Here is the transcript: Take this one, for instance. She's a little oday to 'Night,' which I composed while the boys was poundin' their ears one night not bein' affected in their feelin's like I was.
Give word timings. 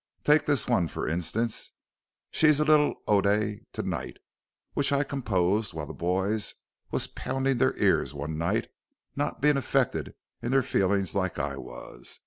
Take 0.23 0.47
this 0.47 0.67
one, 0.67 0.87
for 0.87 1.07
instance. 1.07 1.73
She's 2.31 2.59
a 2.59 2.63
little 2.65 2.95
oday 3.07 3.59
to 3.73 3.83
'Night,' 3.83 4.17
which 4.73 4.91
I 4.91 5.03
composed 5.03 5.75
while 5.75 5.85
the 5.85 5.93
boys 5.93 6.55
was 6.89 7.05
poundin' 7.05 7.59
their 7.59 7.77
ears 7.77 8.11
one 8.11 8.35
night 8.35 8.69
not 9.15 9.41
bein' 9.41 9.57
affected 9.57 10.15
in 10.41 10.49
their 10.53 10.63
feelin's 10.63 11.13
like 11.13 11.37
I 11.37 11.55
was. 11.55 12.19